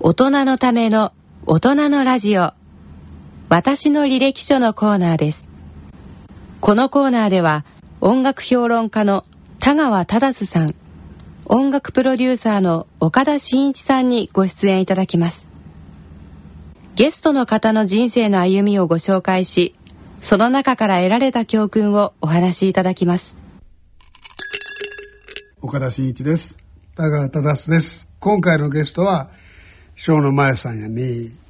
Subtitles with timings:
[0.00, 1.12] 大人のための
[1.44, 2.52] 大人のラジオ。
[3.48, 5.48] 私の履歴書のコーナーです。
[6.60, 7.64] このコーナーでは
[8.00, 9.24] 音楽評論家の
[9.58, 10.76] 田川忠さん
[11.46, 15.48] 音楽プロデューサーの岡田真一さんにご出演いただきます。
[16.94, 19.74] ゲストの方の人生の歩みをご紹介し
[20.20, 23.36] その中から得られた教訓をお話しいただきます。
[25.60, 26.56] 岡田真一です。
[26.94, 28.08] 田川忠です。
[28.20, 29.30] 今回のゲストは
[29.98, 31.02] 小野真由さんやね。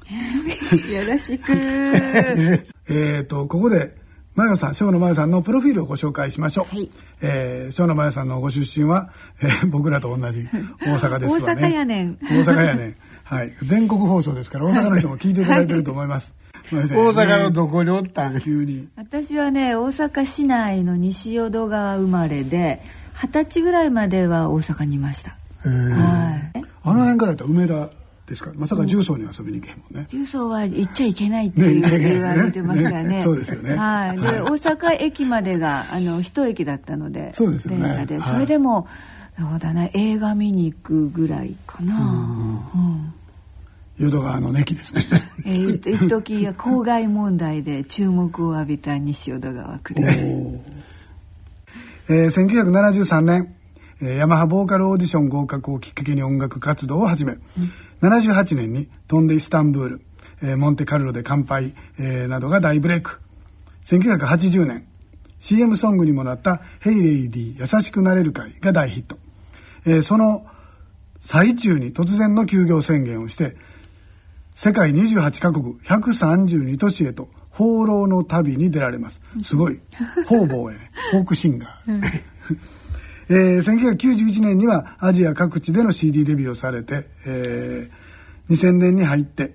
[0.91, 1.53] よろしく。
[2.89, 3.95] えっとここで
[4.35, 6.89] 真由さん小野真由さんのプロフィールをご紹介しましょう、はい、
[7.21, 9.11] えー、小野真由さんのご出身は、
[9.43, 10.49] えー、僕らと同じ
[10.81, 11.61] 大阪ですわね。
[11.61, 12.17] 大阪やねん。
[12.23, 12.95] 大阪やねん。
[13.23, 13.53] はい。
[13.61, 16.33] 全国放送ですから大阪の人も聞いていただいてると思います、
[16.73, 18.39] 大阪のどこにおったん？
[18.39, 18.87] 急に。
[18.95, 22.81] 私はね大阪市内の西淀川生まれで
[23.13, 25.35] 二十歳ぐらいまでは大阪にいました。
[25.61, 26.63] はい。
[26.81, 27.98] あの辺からやったら梅田
[28.29, 28.51] ですか？
[28.55, 30.05] まさか重曹に遊びに行けへんもんね。
[30.09, 33.23] 重曹は行っちゃいけないって言われてましたね。
[33.23, 33.75] そうですよね。
[33.75, 34.17] はい。
[34.19, 37.83] で、大阪駅までがあの一駅だったのでそうですよね。
[37.87, 38.87] 電車で、それでも
[39.37, 41.99] そうだな映画見に行くぐらいかな。
[41.99, 43.13] うん。
[43.97, 45.01] 淀川の駅ですね。
[45.45, 50.25] えー、一時郊外問題で注目を浴びた西淀川区です。
[52.09, 53.53] えー、1973年、
[54.01, 57.41] えー、ヤマハボーカルオーディション合格をきっかけに音楽活動を始め、うん、
[58.01, 60.01] 78年に飛んでイスタンブール、
[60.41, 63.19] えー、モンテカルロで乾杯、えー、などが大ブレイク。
[63.85, 64.87] 1980年、
[65.39, 69.17] CM ソングにもなった「ヘイレイディ優しくなれる会」が大ヒット、
[69.85, 70.45] えー、その
[71.21, 73.55] 最中に突然の休業宣言をして
[74.53, 79.21] 世界28カ国132都市へと放浪の旅に出られます。
[79.41, 79.79] すごい。
[80.27, 80.91] 方々やね。
[81.11, 82.21] フォークシンガー、
[83.29, 87.89] えー、1991年にはアジア各地での CD デビューをされて、えー、
[88.49, 89.53] 2000年に入って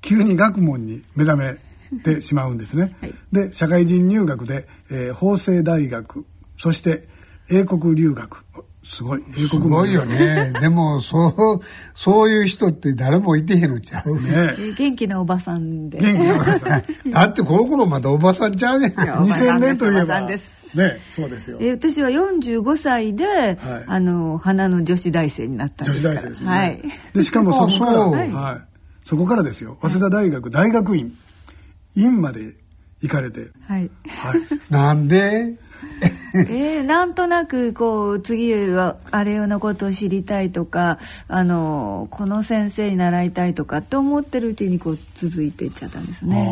[0.00, 1.58] 急に学問に目覚
[1.92, 6.24] めてしまうんですね、 はい、で社会人入学で、えー、法政大学
[6.56, 7.08] そして
[7.50, 8.44] 英国留学。
[8.82, 9.22] すごい。
[9.30, 10.52] 英国すごいよね。
[10.60, 11.60] でもそう
[11.94, 14.54] そういう人って誰もいてへんのちゃうね。
[14.76, 15.98] 元気なおばさんで。
[15.98, 16.82] 元気なおばさん。
[17.10, 18.90] だってこの頃まだおばさんちゃうねん。
[18.92, 20.26] 2000年といえば
[20.74, 21.58] ねそうですよ。
[21.60, 26.82] え私は45歳で、はい、あの花の女子大生になったんです女子大生ですね、はい、
[27.14, 29.76] でしかもそこから はい、はい、そこからですよ。
[29.80, 31.16] 早稲田大学大学院。
[31.96, 32.54] 院まで
[33.02, 33.48] 行かれて。
[33.66, 35.54] はい、はい、なんで？
[36.34, 46.46] えー、なんとなくこう次はあれのことを知りたいとかあのこの先生に習いたいとかって思ってるうちにこう続いていっちゃったんですね。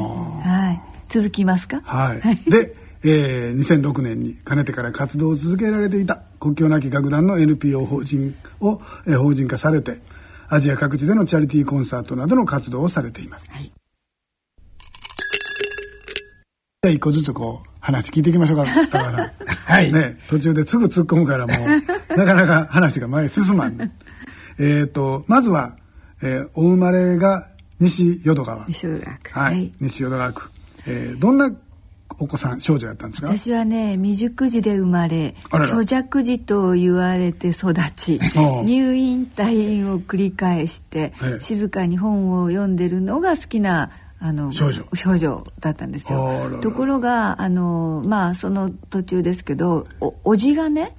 [0.45, 1.83] はい、続きますか？
[1.84, 2.51] はい。
[2.51, 10.00] で、えー、2006年にかねてから活動を続けられていた国境なき楽団の NPO 法人を、えー、法人化されて
[10.48, 13.50] アジア各地でのチャリティーコンサートなどの活動をされています。
[13.50, 13.72] はい。
[16.94, 19.30] 一個ずつこう話聞いていきましょうか 高田さん。
[19.47, 19.92] はい。
[19.92, 21.59] ね途中ですぐ突っ込むからもう
[22.16, 23.76] なかなか話が前に進まん。
[23.76, 23.92] ね
[24.59, 25.76] えっとまずは、
[26.22, 28.66] えー、お生まれが西淀川。
[28.69, 29.30] 西淀川区。
[29.38, 30.50] はい、はい、西淀川区、
[30.86, 31.50] えー、どんな
[32.21, 33.29] お子さん少女やったんですか？
[33.29, 38.19] 私はね未熟児で生まれ虚弱児と言われて育ち
[38.65, 43.91] 入院退院を繰り返して、静かに本を読んでるのが好きな
[44.21, 44.84] あの少女。
[44.95, 46.59] 少女だったんですよ。
[46.61, 50.97] ところがあのまあその途中ですけどおおじがね、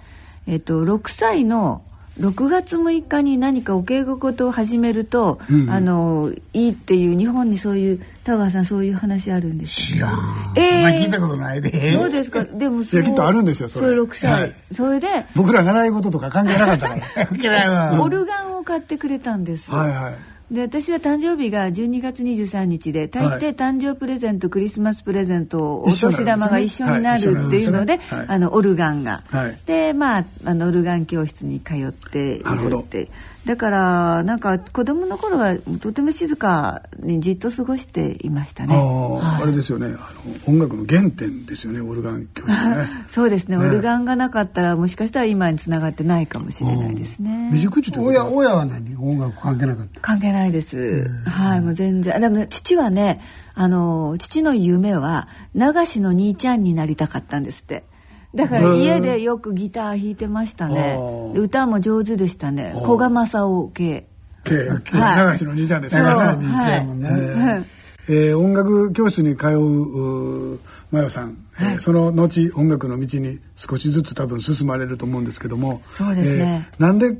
[0.47, 1.83] えっと、6歳の
[2.19, 5.61] 6月6日に何かお稽古事を始めると、うん。
[5.61, 10.13] うん、あのいいっていう日本にそういう田川さんそういう話あるんですよ、ね、
[10.55, 11.93] 知らん、えー、聞いたことないで。
[11.93, 12.43] そうですか？
[12.43, 13.01] でもそい。
[13.01, 13.87] やきっとあるんですよそれ。
[13.87, 18.01] それ6歳、はい、それで僕ら習い事とか関係なかったから。
[18.01, 19.71] オルガンを買ってくれたんです。
[19.71, 29.23] はいはいで私は誕生日が12月23日で大抵誕生プレゼントクリスマスプレゼントお年玉が一緒になるっていうので、あのオルガンが、
[29.67, 33.09] でまああのオルガン教室に通っているって
[33.45, 38.75] だからなんか子供の頃はとても静かにじっと過ごしていましたね。
[38.75, 39.87] あはい、あれですよね。
[39.87, 41.79] あの音楽の原点ですよね。
[41.81, 42.89] オルガン教室ね。
[43.09, 47.47] そうですね、ね、オルガンがなかったらもしかしたら今につながってないかもしれないですね。
[47.47, 48.95] 未熟児親親は何？
[48.97, 49.99] 音楽関係なかった？
[50.01, 51.09] 関係ないです。
[51.25, 52.19] はいもう全然。
[52.19, 53.21] でも、ね、父はね
[53.55, 57.88] あの父の夢は流しの兄ちゃんになりたかったんですって。
[58.35, 60.99] だから家でよくギター弾いてましたね。
[61.35, 62.73] 歌も上手でしたね。
[62.83, 64.07] 古賀正夫系。
[64.43, 64.55] 系、
[64.97, 66.01] はい、流しの兄ちゃんですね。
[66.01, 67.65] 流しの兄ちゃんもね、はい。
[68.07, 70.59] えー、音楽教室に通う
[70.91, 75.79] マヨさん、はい、えー、その後音楽の道に少しずつ多分進まれると思うんですけども。
[75.83, 77.17] そうですね、えー、なんで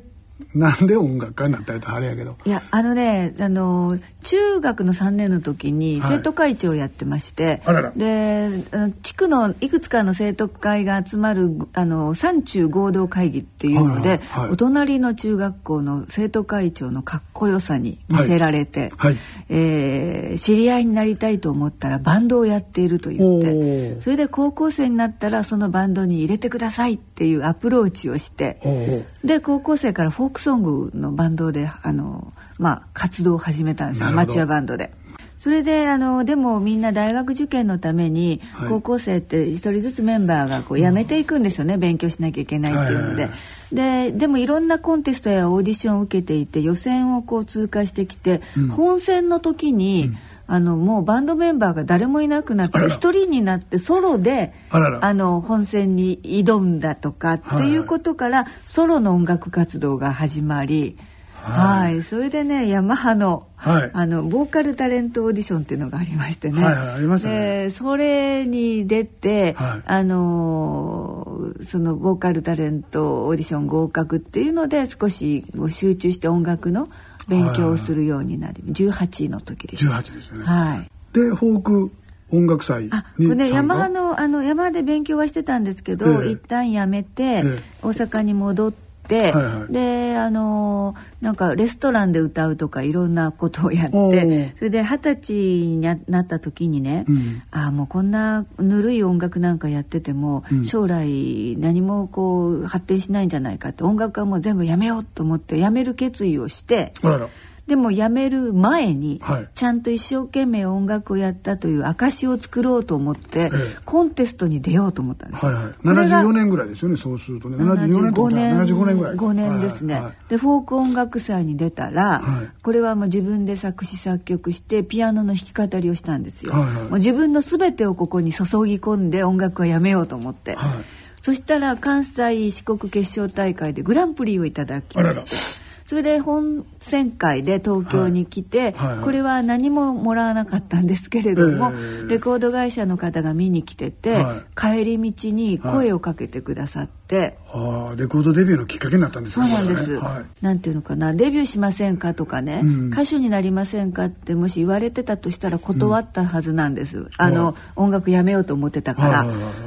[0.56, 2.38] なんで音楽家になったやとあれやけど。
[2.45, 8.63] いやあのねあの中学の3年の時に生徒会長をやってまして、はい、で
[9.01, 19.18] 地区のいくつかの生徒会が集まるあの山中合同会議っていうので、はいはい、お隣の中学校の生徒会長のかっこよさに見せられて、はい、
[19.50, 34.91] えー、知り合いになりたいと思ったらバンドをやっていると言ってそれで高校生になったらそのバンドに入れてくださいっていうアプローチをしてで高校生からフォークソングのバンドであの、まあ、活動を始めたんですアマチュアバンドで。
[35.37, 43.29] それであのでもみんな大学受験のために、高校生って一人ずつメンバーがこう辞めていくんですよね、勉強しなきゃいけないっていうので。
[43.71, 50.17] ででもいろんなコンテストやオーディションを受けていて予選をこう通過してきて、うん、本戦の時に、うん
[50.51, 57.77] あのもうバンドメンバーが誰もいなくなって一人になってソロであの本戦に挑んだとかってい。
[57.77, 60.97] うことから、ソロの音楽活動が始まり、
[61.33, 76.89] はい、それでねヤマハの,、はい、あのボーカルタレントオーディションっていうのがありましてね、はいはい、ありましたねそれに出て、はい、あのそのボーカルタレントオーディション合格っていうので少し集中して音楽の
[77.29, 79.89] 勉強をするようになり18の時です。
[79.89, 80.45] 18ですよね。
[80.45, 80.91] はい。
[81.13, 81.91] でフォーク
[82.31, 87.43] 音楽祭あこれね山ハのあの山で勉強はしてたんですけど、ええ、一旦やめて、え、
[87.81, 107.29] 大阪に戻って、はいはい、であのなんかレストランで歌うとかいろんなことをやってそれで二十歳になった時にね、うん、ああもうこんなぬるい音楽なんかやってても、うん、将来何もこう発展しないんじゃないかって音楽はもう全部やめようと思ってやめる決意をしてあらら
[107.69, 109.21] でも辞める前に、
[109.56, 113.51] ちゃんと一生懸命音楽をやったという証を作ろうと思って、
[113.86, 117.57] コンテストに出ようと思ったんです、はいはい、74年ぐらいですよねそうするとね。
[117.57, 119.16] 74年と年75年ぐらい。
[119.16, 130.83] 5年ですね、はいはい、でフォーク音楽祭に出たら、はい、これはもう自分で作詞作曲してピアノの弾き語りをしたんですよ、はいはい、もう自分の全てをここに注ぎ込んで音楽はやめようと思って、はい、
[131.21, 147.39] そしたら関西四国決勝大会でグランプリをいただきましてそれで本選会で東京に来て、はいこれは何ももらわなかったんですけれども、えー、レコード会社の方が見に来てて、はい、帰り道に声をかけてくださって。
[147.51, 149.97] あレコードデビューのきっかけになったんですねそうなんです、ね。
[149.97, 159.25] はい、なんていうのかなデビューしませんかとかね、うん、歌手になりませんかってもし言われてたとしたら断ったはずなんです、うん、あの、音楽やめようと思ってたから、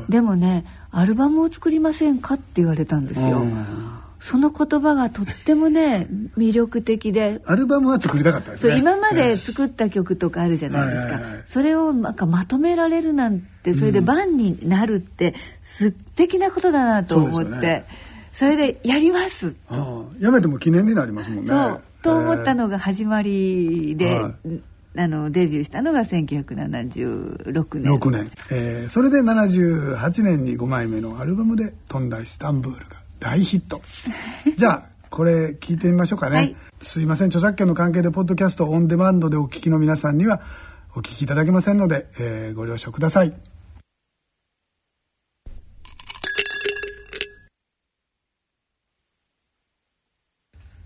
[0.09, 3.45] でもねアルバムを作りませんかって言われたんですよ、
[4.23, 6.07] その言葉がとってもね
[6.39, 7.43] 魅力的で。
[7.45, 8.79] アルバムは作りたかったですね。
[8.79, 17.85] 今まで作った曲とかあるじゃないですか、それをなんかまとめられるなんてそれで番になるって素敵なことだなと思って、ね、
[18.33, 19.57] それでやります。
[20.21, 21.49] やめても記念になりますもんね。
[21.49, 24.21] そうと思ったのが始まりで、
[24.97, 27.93] あのデビューしたのが1976年。
[27.93, 33.81] 6年、えー、それで78年に5枚目のアルバムで「飛んだイスタンブール」が大ヒット。
[34.59, 37.29] じゃあこれ聞いてみましょうかね、はい、すいません。
[37.29, 40.43] 著作権の関係でポッドキャストオンデマンドでお聞きの皆さんには
[40.97, 43.33] お聞きいただけませんので、えー、ご了承ください。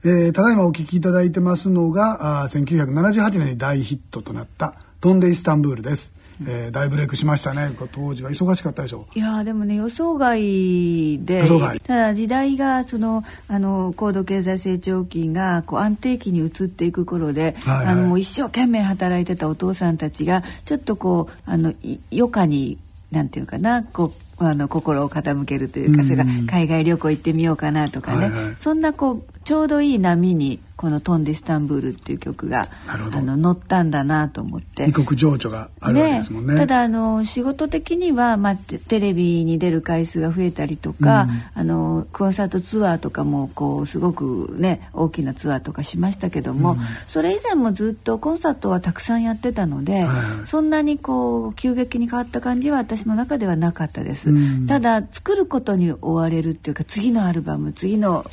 [0.04, 7.70] えー、ただいまお聞きいただいてますのがあ1978年に大ヒットとなった「飛んでイスタンブール」ですえー、大ブレイクしましたね。
[7.92, 9.18] 当時は忙しかったでしょう。
[9.18, 11.46] いやでもね予想外で
[11.86, 21.74] ただ時代がそのあの高度経済成長期がこう安定期に移っていく頃で、はいはい、あの一生懸命働いてたお父さんたちがちょっとこうあの
[22.12, 22.78] 余暇に
[23.10, 34.88] なんていうかなこうあの心を傾けるというか、それが海外旅行行ってみようかなとかね、はいはい、そんなこうちょうどいい波にこの「飛んでスタンブール」っていう曲があの乗ったんだなと思って。
[34.88, 58.26] 異国情緒があるわけですもんね、ね、ただあの仕事的には、まあ、テレビに出る回数が増えたりとか、うん、あのコンサートツアーとかもこうすごくね大きなツアーとかしましたけども、うん、それ以前もずっとコンサートはたくさんやってたので、はい、そんなにこう急激に変わった感じは私の中ではなかったです、うん、ただ作ることに追われるっていうか次のアルバム次の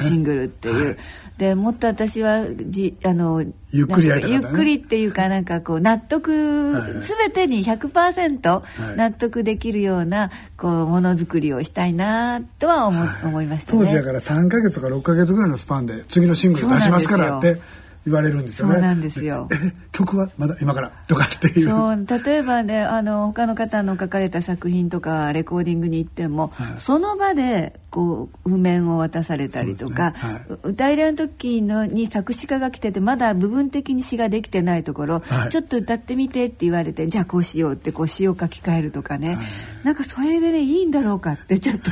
[0.00, 0.96] シングルっていう、はい。
[1.38, 8.62] でもっと私はじあのゆっくりやりたかった、ね、ゆっくりっていうかなんかこう納得、はい、全てに100%
[8.96, 13.78] 納得できるようなこうものづくりをしたいなとは思はい、思いましたね。
[13.80, 17.60] 当時だから3か月とか6か月ぐらいのスパンで次のシングル出しますからって
[18.06, 18.74] 言われるんですよね。
[18.74, 19.48] そうなんですよ。
[19.92, 21.68] 曲はまだ今からとかっていう。
[21.68, 30.16] そう例えばねあの他の方の書かれた作品とかレコーディングに行っても、はい、その場でこう譜面を渡されたりとか、ね。
[30.16, 39.38] はい、歌入れの時のに作詞家が来ててまだ部分的に詩ができてないところ、はい、ちょっと歌ってみてって言われてじゃあこうしようってこう詩を書き換えるとかね、
[39.82, 41.90] なんかそれでねいいんだろうかってちょっと。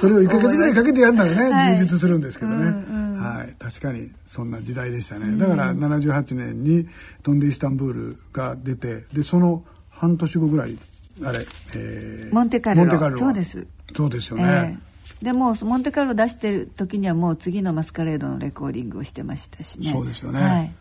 [0.00, 2.56] それを1か月ぐらいかけてやるならね、 充実するんですけどね。
[2.56, 3.04] うんうん。
[3.24, 6.88] はい、確かにそんな時代でしたね、だから78年に
[7.22, 10.78] 「飛んでイスタンブール」が出てでその半年後ぐらい
[11.22, 13.18] あれ、えー、モンテカルロ。
[13.18, 13.66] そうです。
[13.94, 14.78] そうですよね、
[15.22, 19.92] えー、でもモンテカルロ出してる時にはもう次のマスカレードのレコーディングをしてましたしね。
[19.92, 20.74] そうですよね、はい、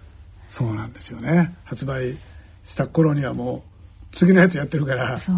[0.50, 1.54] そうなんですよね。
[1.64, 2.18] 発売
[2.64, 3.74] した頃にはもう
[4.14, 5.20] 次のやつやってるから。
[5.20, 5.32] そ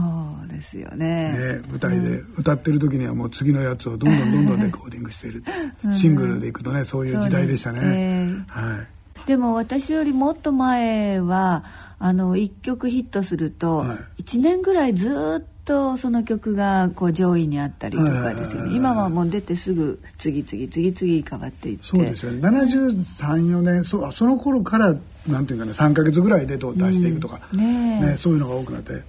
[0.46, 1.32] うですよね。
[1.32, 5.44] ね舞台で歌ってる時にはもう次のやつをどんどんどんどんレコーディングしている
[5.84, 8.88] うん、シングルでいくとねそういう時代でしたね、えー、はい、
[9.26, 11.64] でも私よりもっと前は
[12.00, 13.84] あの1曲ヒットすると
[14.20, 18.76] 1年ぐらいずっとその曲がこう上位にあったりとかですよね。
[18.76, 21.84] 今はもう出てすぐ次々次々変わっていって。
[21.84, 22.48] そうですよね。
[22.48, 24.96] 734年そその頃から
[25.28, 29.04] なんていうかね3か月ぐらいで出していくとか、うん、ね、ね、そういうのが多くなって。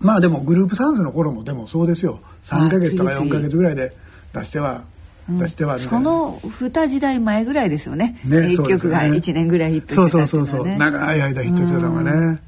[0.00, 2.20] まあでもグループサウンズの頃もでもそうですよ。
[2.44, 3.92] 3か月とか4か月ぐらいで
[4.32, 4.84] 出しては
[5.28, 8.20] 出しては、その2時代前ぐらいですよね。
[8.24, 10.76] ね1曲が1年ぐらいヒットしてた、ね、そうそうそうそう。
[10.76, 12.40] 長い間ヒットしてたのがね。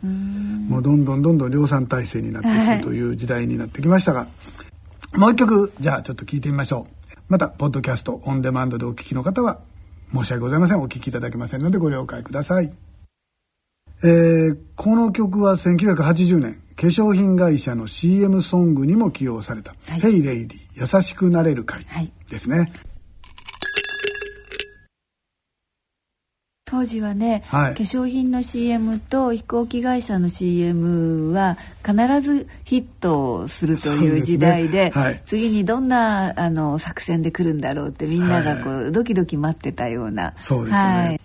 [0.70, 4.26] もうどんどんどんどん量産体制になっていくという時代になってきましたが、は
[5.14, 7.16] い、もう一曲じゃあちょっと聞いてみましょう。
[7.28, 9.60] またポッドキャストオンデマンドでお聞きの方は
[10.12, 10.80] 申し訳ございません。
[10.80, 12.72] お聴きいただけませんのでご了解ください、
[14.02, 21.84] えー、この曲は1980年化粧品会社の CM ソングにも起用された「はい、ヘイレイディ優しくなれる会」
[22.30, 22.72] ですね、はい
[26.70, 34.90] 当時はね、はい、化粧品の CM と飛行機会社の CM は必ずヒットするという時代で、ね。
[34.94, 40.32] はい、次にどんなあの作戦で来るんだろうってみんながこう、はい、ドキドキ待ってたような。
[40.36, 41.20] そうですね、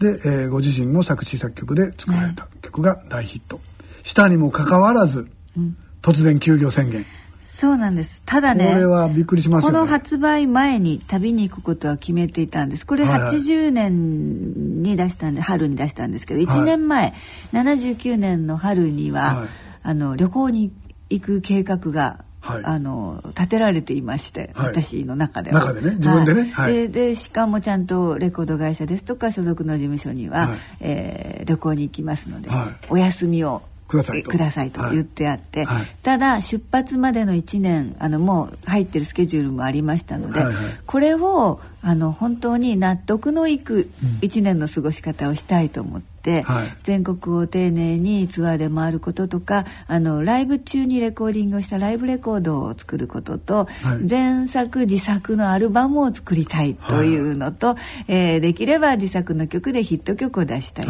[0.00, 3.58] で、えー、ご自身の作詞作曲で作られた曲が大ヒット、
[4.02, 7.06] したにもかかわらず、うん、突然休業宣言
[7.52, 8.22] そうなんです。
[8.24, 12.86] ただねこれはびっくりします、ね、この発売前に旅に行くことは決めていたんです。
[12.86, 17.12] これ80年に出したんで、春に出したんですけど1年前、
[17.52, 19.48] はい、79年の春には、はい、
[19.82, 20.72] あの旅行に
[21.10, 25.60] 行く計画がはい、あの立てられていまして、はい、私の中では。
[25.60, 32.48] 中でね自分でね、はい、ででしかもちゃんとレコード会社ですとか所属の事務所には、はい、えー、旅行に行きますので、
[32.88, 34.30] お休みをくださいと。
[34.50, 46.09] さいと言ってあって、はい、ただ出発までの1年あのもう入ってるスケジュールもありましたので、はいはい、これをあの本当に納得のいく1年の過ごし方をしたいと思って、
[46.42, 57.76] はい、全国を丁寧にツアーで回ることとかあのライブ中にレコーディングをしたライブレコードを作ることと、はい、前作自作のアルバムを作りたいというのと、はい、
[58.08, 60.86] えー、できれば自作の曲でヒット曲を出したい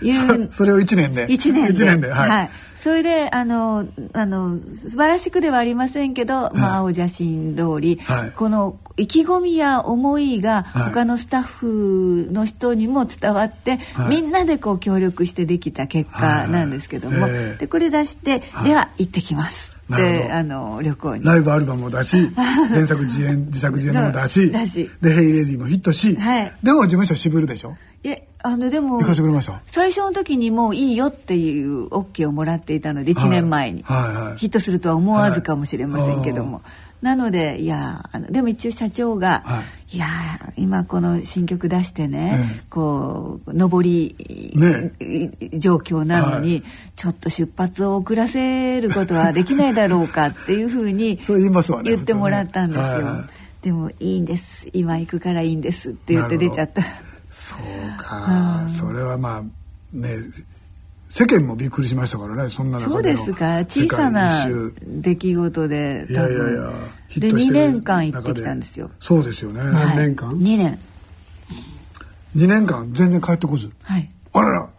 [0.00, 1.26] という それを1年で。
[1.28, 2.50] 1年で ,1 年ではい
[2.82, 19.78] それであのあの素晴らしくではありませんけど、まあ、青写真通り、はい、この意気込みや思いが他のスタッフの人にも伝わって、はい、みんなでこう協力してできた結果なんですけども、はいはい、でこれ出して、では行ってきます。
[19.88, 21.24] であの旅行に。
[21.24, 22.16] ライブアルバムも出し
[22.72, 24.50] 前作自演自作自演も出し。
[25.00, 27.76] で「ヘイレディ」もヒットし、はい、でも事務所渋るでしょ？
[28.04, 29.00] えあのでも
[29.66, 34.24] 最初の時にもういいよっていう OK をもらっていたので1年前に、はいはい。
[34.30, 36.62] はい、ヒットするとは思わずかもしれませんけども、は
[37.02, 40.08] い、なのでいやあのでも一応社長が、はい、いや
[40.56, 44.16] 今この新曲出してね、こう上り、
[44.56, 44.92] ね、
[45.58, 46.62] 状況なのに、はい、
[46.96, 51.20] ちょっと出発を遅らせることはできないだろうかっていうふうに
[51.84, 53.24] 言ってもらったんですよ。
[53.62, 54.66] でもいいんです。
[54.72, 56.82] 今行くからいいんですって言って出ちゃった。
[57.42, 57.58] そう
[57.98, 59.42] か、それはまあ
[59.92, 60.16] ね
[61.10, 63.58] 世間もびっくりしましたからねそんなそうですか。
[63.66, 64.46] 小さな
[64.86, 66.72] 出来事でいやいやいや
[67.18, 68.90] で2年間行ってきたんですよ。
[69.00, 70.78] そうですよね、何年間、2年。
[72.36, 73.70] 2年間全然帰ってこず。
[73.82, 74.10] はい。
[74.32, 74.70] あらら。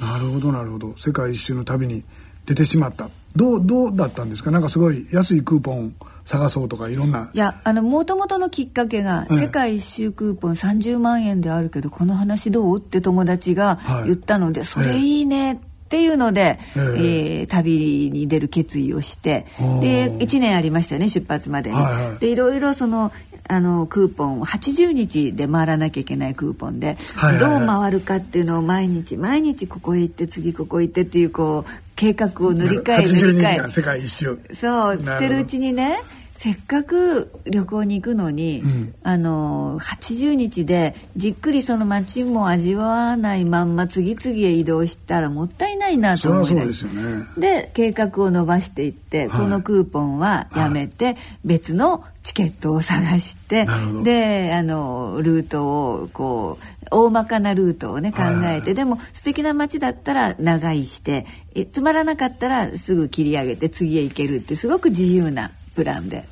[0.00, 0.94] なるほどなるほど。
[0.98, 2.04] 世界一周の旅に
[2.44, 3.08] 出てしまった。
[3.36, 4.50] どうどうだったんですか？
[4.50, 7.30] なんかすごい安いクーポン探そうとかいろんな。
[7.32, 12.78] いやあのもともとのきっかけが、世界一周クーポン30万円であるけどこの話どう？
[12.78, 15.56] って友達が言ったので、はい、それいいねっ
[15.88, 19.46] ていうので、えー、えー、旅に出る決意をして
[19.80, 21.76] で1年ありましたよね出発までに。
[21.76, 23.12] はいはい、でいろいろその
[23.46, 33.70] あのクーポンを80日で回らなきゃいけないクーポンで、はいはいはい、どう回るかっていうのを毎日毎日ここへ行って次ここ行ってっていうこう計画を塗り替え塗り替え。
[33.70, 34.38] 世界一周。
[34.54, 36.00] そう捨てるうちにね
[36.36, 47.24] せっかく旅行に行くのに、うん、あの80日でじっくりその街も味わわないまんま次々へ移動したらもったいないなと思いそうですよね。
[47.38, 53.66] で計画を伸ばしていって、はい、このクーポンはやめて、別のチケットを探して
[54.02, 61.26] であのルートをこう大まかなルートをね考えて、でも素敵な街だったら長居して
[61.72, 66.24] つまらなかったらすぐ切り上げて次へ行けるってすごく自由なプランで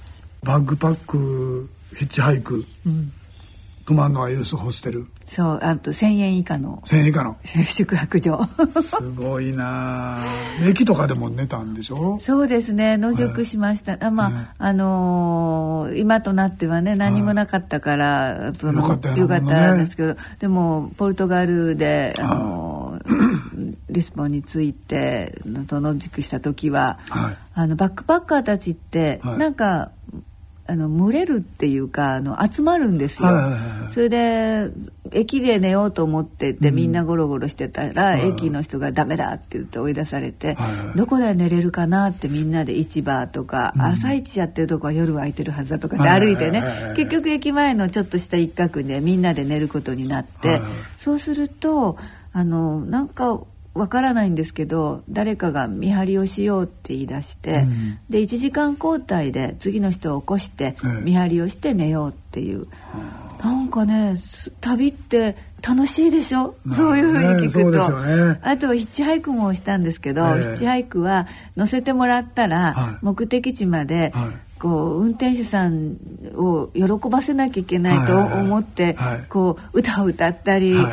[0.42, 3.12] バックパックヒッチハイク、うん、
[3.87, 6.83] 泊まるのはユースホステルそうあと1,000円以下の。
[6.85, 7.39] 1,000円以下の。
[7.43, 8.47] 宿泊所。
[8.83, 10.19] すごいな。
[10.62, 12.19] 駅とかでも寝たんでしょ？
[12.21, 12.99] そうですね。
[12.99, 29.93] 野宿しました、あまあ、ね、あのー、今となってはね何もなかったから、よかったよかったんですけど、でもポルトガルで、あのー、リスボンに着いて野宿した時は、はい、あのバックパッカーたちって、はい、なんか
[30.66, 33.28] あの群れるっていうかあの集まるんですよ、
[33.92, 34.71] それで
[35.11, 40.57] 駅で寝ようと思ってて、みんなゴロゴロしてたら、うん、駅の人が「ダメだ」って言って追い出されて、
[40.95, 46.62] どこで寝れるかなってみんなで市場とか、うん、朝市やってるとこは夜は空いてるはずだとかって歩いてね、
[46.97, 50.61] 結局駅前のちょっとした一角でみんなで寝ることになって、
[50.97, 51.99] そうすると
[52.33, 53.40] あのなんか
[53.75, 62.67] わからないんですけど誰かが見張りをしようって言い出して、うん、で1時間交代で次の人を起こして見張りをして寝ようっていう、
[63.43, 64.17] なんかね
[64.61, 65.37] 旅って
[65.67, 71.26] 楽しいでしょ、そういうふうに聞くと、ね、あとヒッチハイクもしたんですけど、えー、ヒッチハイクは
[71.57, 75.97] 乗せてもらったら、目的地まで、はいこう運転手さん
[76.37, 78.97] を喜ばせなきゃいけないと思って、
[79.28, 80.85] こう歌を歌ったり,、こう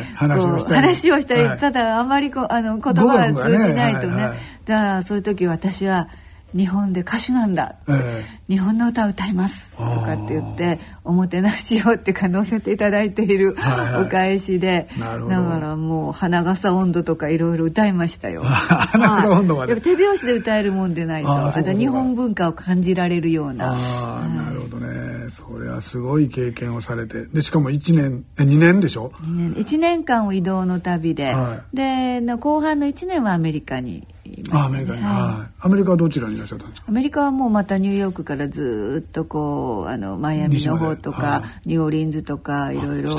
[0.74, 4.24] 話をしたり、ただあまりこうあの言葉が通じないとね、
[4.64, 6.08] だからそういう時私は
[6.54, 9.70] 日本で歌手なんだ、えー、日本の歌を歌います。
[9.70, 13.54] とかって言っておもてなしをってか乗せていただいている
[14.00, 18.42] お返しで、はいはい、だからもう花笠温度とかいろいろ歌いましたよ。
[18.44, 23.74] 花笠温度まで、手拍子で歌えるもんでないと日本文化を感じられるような。
[23.74, 25.30] あ、なるほどね。
[25.30, 27.26] それはすごい経験をされて。
[27.26, 29.54] でしかも1年え2年でしょ？1, 年。
[29.54, 34.06] 1年間を移動の旅で、はい、で後半の1年はアメリカに
[34.52, 36.86] あアメリカに、はい、アメリカはどちらにいらっしゃったんですか？
[36.88, 43.12] アメリカはもうまたニューヨークからずっとこうあのマイアミの方とか、はい、ニューオーリンズとかいろいろ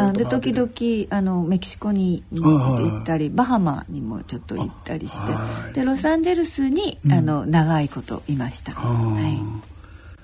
[0.00, 0.70] あで時々
[1.10, 5.18] あのメキシコに行ったりバハマにもちょっと行ったりし
[5.72, 9.38] てでロサンゼルスに、あの長いこといました、はい、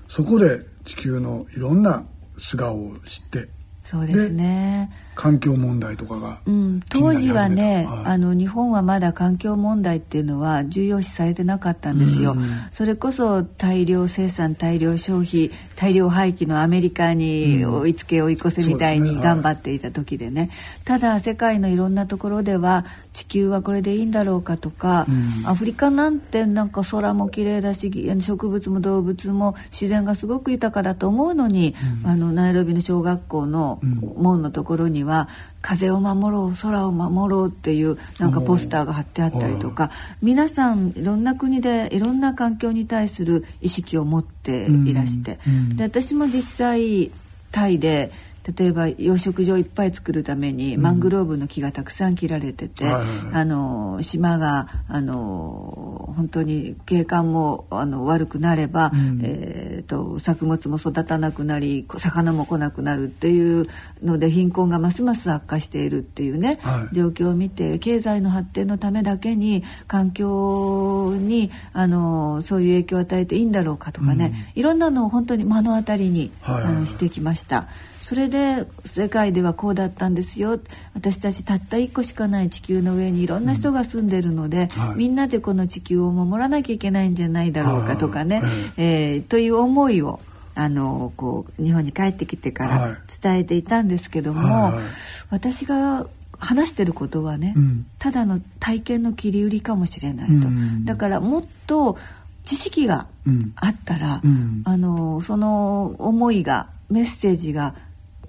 [0.07, 2.05] そこで地球のいろんな
[2.37, 3.49] 素顔を知って。
[3.83, 20.49] そうですね環境問題とかが、うん、当時はね、はい、あの日本はまだ環境問題っていうのは重要視されてなかったんですよ、うん、それこそ大量生産大量消費大量廃棄のアメリカに追いつけ追い越せみたいに頑張っていた時でね、ねはい、
[20.85, 33.81] ただ世界のいろんなところでは地球はこれでいいんだろうかとか、うん、アフリカなんてなんか空も綺麗だし植物も動物も自然がすごく豊かだと思うのに、あのナイロビの小学校の
[34.15, 35.27] 門のところにはは
[35.61, 39.91] 風を守ろう空を守ろうっていうなんかポスターが貼ってあったりとか。
[40.21, 45.39] 皆さんいろんな国でいろんな環境に対する意識を持っていらして、
[45.75, 47.11] で私も実際
[47.51, 48.11] タイで
[48.57, 63.67] 例えば養殖場いっぱい作るためにマングローブの木がたくさん切られてて、うん、あの島があの本当に景観もあの悪くなれば、うん、えーと、作物も育たなくなり魚も来なくなるっていう
[64.03, 77.67] ので貧困がますます悪化しているっていうね、はい、状況を見て経済の発展のためだけに環境にあのそういう影響を与えていいんだろうかとかね、うん、いろんなのを本当に目の当たりに、はい、あのしてきました。
[78.01, 80.59] それで世界ではこうだったんですよ。
[80.93, 88.41] 私たちたった1個しかない地球の上にいろんな人が住んでるので、うんはい、みんなでこの地球を守らなきゃいけないんじゃないだろうかとかね、
[88.77, 90.19] えー、という思いを
[90.55, 94.83] あのこう日本に帰ってきてから伝えていたんですけども、はい、
[95.29, 96.07] 私が
[96.39, 101.97] 話してることはね、うん、ただの体験の切り売りかもしれないと、うん、だからもっと
[102.45, 103.07] 知識が
[103.55, 107.75] あったら、うん、あのその思いがメッセージが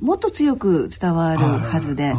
[0.00, 2.14] もっと強く伝わるはずで。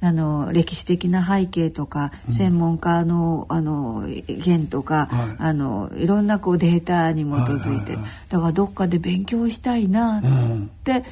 [0.00, 7.96] あの歴史的な背景とか、専門家のあの意見とか、はい、あのいろんなこうデータに基づいて、
[8.28, 11.04] だからどっかで勉強したいなって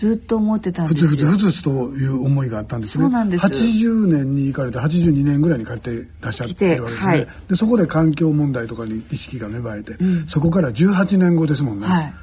[0.00, 1.10] ずっと思ってたんですよ。
[1.10, 3.02] ふつふつふつという思いがあったんですね。
[3.02, 3.44] そうなんです。
[3.44, 5.90] 80年に行かれて82年ぐらいに帰って
[6.22, 12.14] らっしゃってるわけですね、はい、でそこで環境問題とかに意識が芽生えて、うん、そこから18年後ですもんね、はい、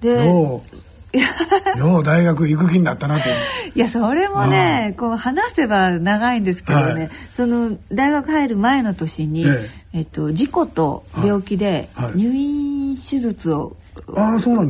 [0.00, 0.62] で
[1.78, 3.28] よう大学行く気になったなと。
[3.74, 9.84] いやそれもねこう話せば長いんですけどね、はい、その大学入る前の年に、ええ。
[9.94, 13.76] えっと、事故と病気で入院手術を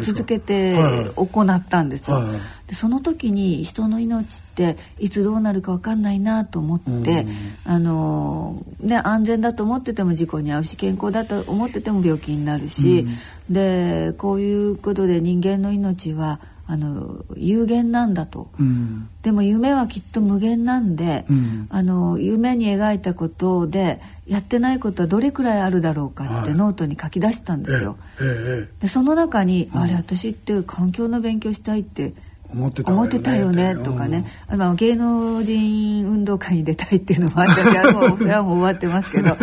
[0.03, 0.75] 続けて
[1.17, 2.23] 行ったんですよ。
[2.67, 7.27] でその時に人の命っていつどうなるか分かんないなと思って、
[7.65, 13.07] あのね、安全だと思ってても事故に遭うし健康だと思ってても病気になるし、
[13.51, 27.91] でこういうことで人間の命はあの有限なんだと、うん、でも夢はきっと無限なんで、うん、あの夢に描いたことでやってないことはどれくらいあるだろうかってノートに書き出したんですよ。
[27.91, 32.15] はいええ、でその中に、うん、あれ私って環境の勉強したいって
[32.51, 32.73] 思っ
[33.09, 33.75] てたよね。
[33.77, 39.37] とかね、あの芸能人運動会に出たいっていうのもあったしもうそれはもう終わってますけど。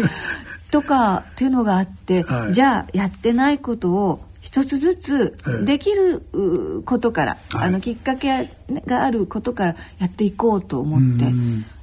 [0.72, 8.50] とかっていうのがあって、はい、じゃあやってないことを一つずつできることから、ええ、あのきっかけ
[8.86, 11.32] があることからやっていこうと思って、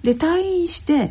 [0.03, 1.11] で退院して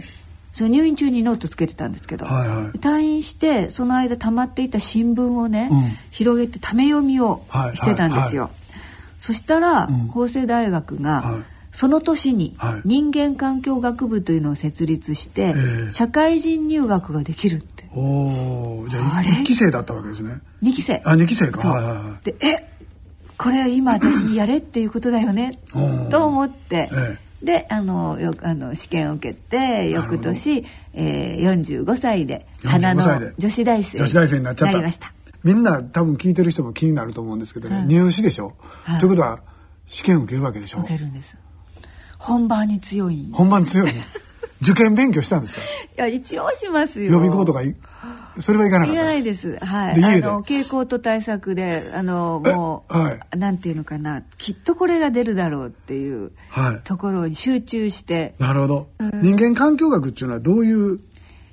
[0.53, 7.43] その入院中にノートつけてたんですけど、はいはい、退院してその間溜まっていた新聞をね、うん、広げてため読みを
[7.75, 8.43] してたんですよ。
[8.43, 8.79] はいはい。
[8.79, 8.81] はい、
[9.19, 11.43] そしたら、うん、法政大学が、はい。
[11.71, 15.53] その年に人間環境学部というのを設立して、
[15.91, 17.61] 社会人入学ができる
[17.93, 20.41] おおじゃあ1期生だったわけですね。
[20.63, 21.01] 2期生。
[21.05, 21.67] あ2期生か。
[21.67, 22.25] はいはいはい。
[22.25, 22.73] でえ
[23.37, 25.59] これ今私にやれっていうことだよね？
[26.09, 33.03] と思って、ええ、であのよあの試験を受けて翌年、えー、45歳で花の
[33.37, 35.13] 女子大生女子大生になっちゃった。
[35.43, 39.39] みんな多分聞いてる人も気になると思うんですけどね、うん、入試でしょ、はい、ということは
[39.85, 40.79] 試験受けるわけでしょ？
[40.79, 41.37] 受けるんです。
[42.17, 43.29] 本番に強い。
[43.31, 43.91] 本番強い
[44.61, 45.61] 受験勉強したんですか？
[45.61, 45.63] い
[45.97, 47.11] や一応しますよ。
[47.11, 47.61] 予備校とか
[48.39, 49.01] それはいかなかった？
[49.01, 49.57] いないです。
[49.63, 50.03] はい。
[50.03, 54.21] あの傾向と対策であのもう、はい、なんていうのかな。
[54.37, 56.31] きっとこれが出るだろうっていう
[56.83, 60.99] ところに集中して、なるほど、うん、人間環境学っていうのはどういう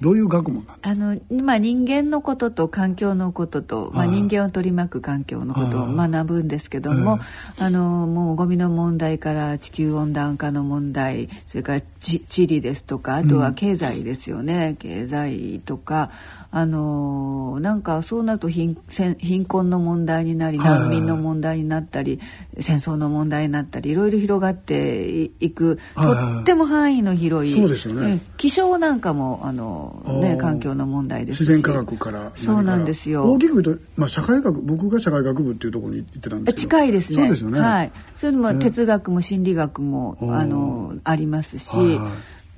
[0.04, 7.18] どういう学問あの、まあ、人間のことと環境のことと、まあ、人間を取り巻く環境のことを学ぶんですけども
[7.58, 16.10] あのもうゴミの問題から地球温暖化の問題それから地理ですとかあとは経済ですよね、うん、経済とか
[16.50, 18.76] あのなんかそうなると貧
[19.18, 22.20] 貧困の問題になり難民の問題になったり
[22.60, 28.20] 戦争の問題になったりいろいろ広がっていくとっても範囲の広いそうですよね。
[28.36, 33.24] 気象なんかもあの、ね、環境の問題です自然科学からそうなんですよ。
[33.24, 36.72] 大きく言うと、まあ、社会学僕が社会学部っていうところに行ってたんですけど。
[36.72, 37.18] 近いですね。
[37.22, 37.60] そうですよね。
[37.60, 37.92] はい。
[38.16, 42.00] それも哲学も心理学もあのありますし。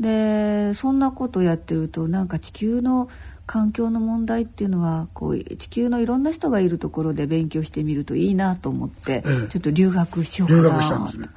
[0.01, 3.09] でそんなことやってるとなんか地球の
[3.47, 10.63] 環境の問題っていうのはこう地球のいろんな人がいるところで勉強してみるといいなと思って、ええ、ちょっと留学しようかな。
[10.63, 11.29] 留学したんですね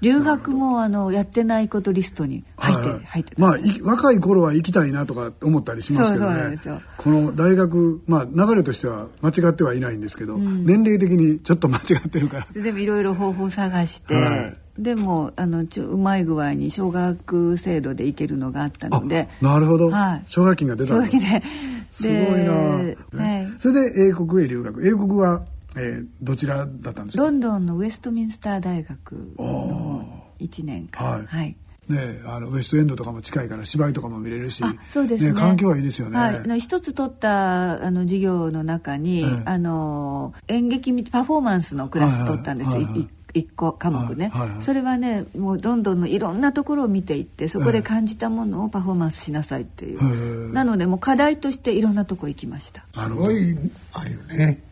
[0.00, 6.56] 留学もあのやってないことリストに入って、はいはい、入ってまあ若い頃は行きたいなとか思ったりしますけどね。
[6.96, 12.46] この大学まあ流れとしては間違ってはいないんですけど、うん、年齢的にちょっと間違ってるから。
[12.62, 14.56] でもいろいろ方法探して、はい。
[14.78, 21.42] でもあのちょうまい具合に奨学制度で行けるのがあったのでなるほど、はい、奨学金が出た奨学金で。
[21.90, 22.92] すごいな、は
[23.40, 24.86] い、それで英国へ留学。
[24.86, 25.44] 英国は、
[25.78, 27.22] えー、どちらだったんですか？
[27.22, 30.04] ロンドンのウェストミンスター大学の
[30.40, 31.08] 1年間。
[31.08, 31.56] はい、はい。
[31.88, 43.08] ね、あのウエストエンドとかも近いから芝居とかも見れるしそうですね、ね、環境はいいですよね、はい、一つ取ったあの授業の中に、ええ、あの演劇パフォーマンスのクラス取ったんですよ、はいはいはいはい。
[43.34, 50.00] 一個科目ね、はいはいはい、それはねもうロンドンのいろんなところを見ていってそこで感じたものをパフォーマンスしなさいっていう、え。
[50.00, 52.84] ー、なのでもう課題としていろんなとこ行きました。
[52.92, 53.56] すごい
[53.92, 54.62] あるよね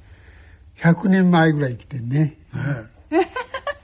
[0.79, 2.39] 100年前ぐらい来てね、
[3.11, 3.29] ね、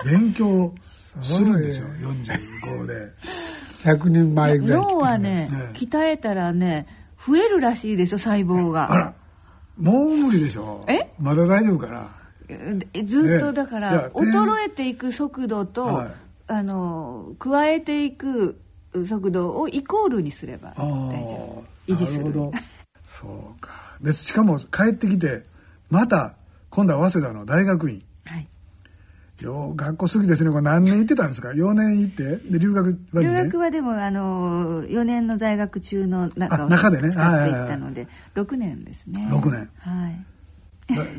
[0.04, 3.12] 勉強するんですよ45で
[3.84, 4.34] 100年。
[4.34, 6.86] 前ぐらい脳はね、ね、鍛えたらね
[7.24, 8.92] 増えるらしいですよ細胞が。
[8.92, 9.14] あら
[9.78, 10.84] もう無理でしょ。
[10.86, 11.10] え？
[11.18, 12.10] まだ大丈夫かな。
[13.04, 16.10] ずっとだから衰えていく速度と、はい、
[16.48, 18.60] あの加えていく
[19.06, 21.64] 速度をイコールにすれば大丈夫。
[21.88, 22.32] 維持する。
[23.04, 23.26] そ
[23.56, 23.70] うか。
[24.02, 25.44] でしかも帰ってきて
[25.88, 26.36] また
[26.72, 28.02] 今度は早稲田の大学院。
[28.24, 28.48] はい。
[29.42, 30.50] よ学校好きですね。
[30.50, 32.36] これ何年行ってたんですか？4年行って？
[32.50, 37.10] で留学は、留学はでもあの4年の在学中の中を中でね。
[37.10, 38.06] 使っていったので、はいはい
[38.36, 39.28] はい、6年ですね。
[39.30, 39.70] 6年。
[39.78, 40.24] はい。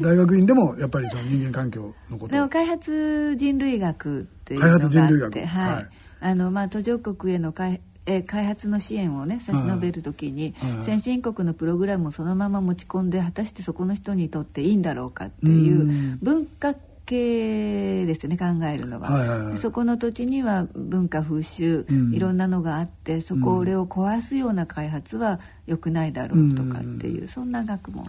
[0.02, 2.34] 大学院でもやっぱりその人間環境のこと。
[2.34, 5.90] でも開発人類学っていうのがあって開発人類学、はい、はい、
[6.20, 19.10] あのまあ途上国への開え開発の支援をね差し伸べる時に、先進国のプログラムをそのまま持ち込んで果たしてそこの人にとっていいんだろうかっていう文化系ですよね考えるのは。
[19.10, 28.06] はいはいはい、そこの土地には文化風習、うん、いろんなのがあってそこれを壊すような開発は良くないだろうとかっていう、うん、そんな学問。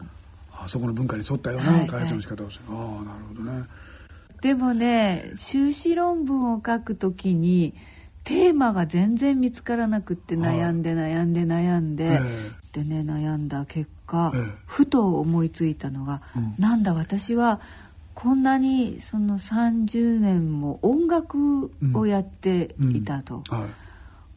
[0.52, 3.64] あそこの文化に沿ったような開発の仕方をする、はいはい、ああなるほどね。
[4.40, 7.74] でもね修士論文を書くときに
[8.24, 12.18] テーマが全然見つからなくって悩んで悩んで悩んで、
[12.72, 14.32] でね悩んだ結果、
[14.66, 17.60] ふと思いついたのが、うん、なんだ私は
[18.14, 23.58] こんなにその30年も音楽をやっていたと、うん。
[23.58, 23.68] はい、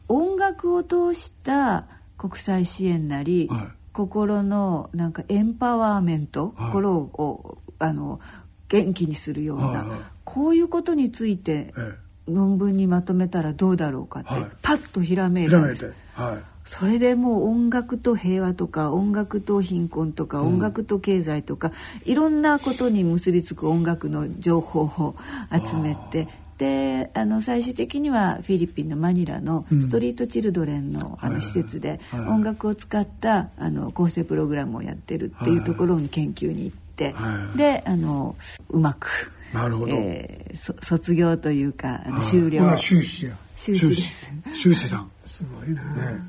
[0.08, 1.86] 音楽を通した
[2.18, 8.20] 国際支援なり、はい、心のなんかエンパワーメント、はい、心をあの
[8.68, 9.86] 元気にするような、
[10.24, 15.94] こういうことについて、ええ論文にまとめたらどうだろうかって、はい、パッとひらめいたんです。
[16.12, 21.72] はい、それでもう音楽と平和とか音楽と貧困とか、音楽と経済とか
[22.04, 25.16] いろんなことに結びつく音楽の情報を
[25.52, 37.14] 集めてであの最終的にはフィリピンのマニラのストリートチルドレンの,、あの施設で音楽を使ったあの構成プログラムをやってるっていうところに研究に行って、
[37.54, 38.34] であの
[38.70, 39.30] うまく。
[39.52, 42.76] なるほど、えー、卒業というか終了。
[42.76, 43.36] 修士や。
[43.56, 44.30] 修士です。
[44.54, 44.88] 修士。
[44.88, 45.10] さん。
[45.24, 46.20] すごいな、ね。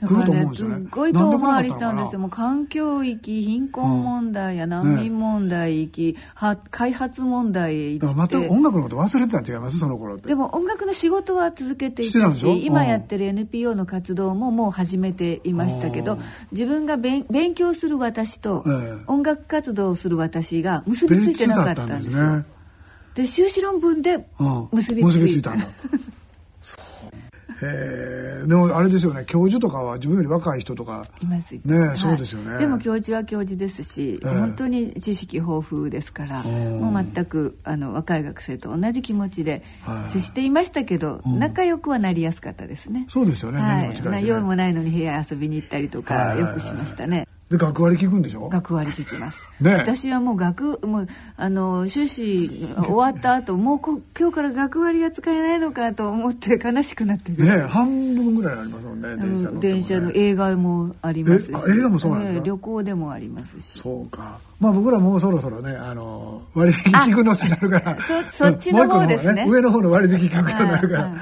[0.00, 2.20] だからね、すっごい遠回りしたんですよ。
[2.20, 8.36] もう環境域、貧困問題や難民問題域、は開発問題へ行って。
[8.36, 9.78] 全く音楽のこと忘れてたん違います？
[9.78, 10.28] その頃って。
[10.28, 16.16] でも音楽の仕事は続けていたし、今やってる NPO の活動ももう始めていましたけど、
[16.52, 17.24] 自分が勉
[17.56, 18.64] 強する私と
[19.08, 22.44] 音楽活動をする私が結びついてなかったんですよ。
[23.18, 24.16] で修士論文で
[24.70, 25.66] 結びついた,、結びついたんだ。
[27.60, 29.24] へえでもあれですよね。
[29.26, 31.04] 教授とかは自分より若い人とか。
[31.20, 31.58] います。
[31.64, 32.56] ね、はい、そうですよね。
[32.58, 39.64] でも教授は教授ですし、えー、本当に知識豊富ですからもう全くあの若い学生と同じ気持ちで
[40.06, 48.50] 接していましたけど、はい、仲良くはなりやすかったですね、そうですよね、はい、ね、用もないのに部屋遊びに行ったりとかよくしましたね、で学割聞くんでしょ？
[48.50, 61.48] 学割聞きます、ね、私はもう学もうあの修士終わった後もうこ今日から学割が使えないのかと思って悲しくなってね半分ぐらいありますもんね電車の、ね、電車の映画もありますし。
[61.48, 63.80] 映画もそうなんですか、旅行でもありますし。
[63.80, 64.40] そうか。
[64.60, 67.96] まあ僕らもうそろそろねあの割引聞くのしなるから。
[68.30, 71.12] そそっちの方ですね、ね、上の方の割引聞くようになるから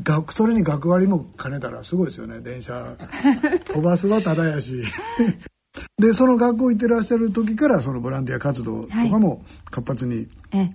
[0.00, 2.40] 学それに学割も兼ねたらすごいですよね。
[2.40, 2.96] 電車
[3.64, 4.82] 飛ばすはただやし。
[6.02, 10.26] でその学校行ってらっしゃる時からそのボランティア活動とかも活発に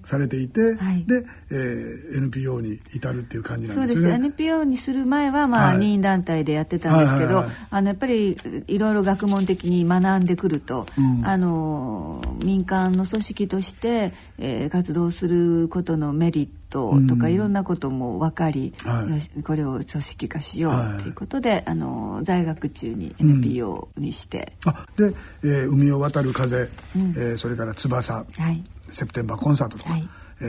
[0.05, 3.95] されていて、はい、で、えー、NPO に至るっていう感じなんですね。
[3.95, 4.13] そうです。
[4.13, 8.37] NPO にする前はまあ、はい、任意団体でやってたんですけど、あのやっぱり
[8.67, 19.05] いろいろ学問的に学んでくると、うん、あの民間の組織として、えー、活動することのメリットとかいろんなことも分かり、は
[19.37, 25.13] い、これを組織化しようということで、あの在学中に NPO にして、うん、あで、
[25.43, 28.63] えー「海を渡る風」うん、えー、それから「翼」はい。
[28.91, 30.10] セプテンバーコンサートとか、はい、
[30.41, 30.45] え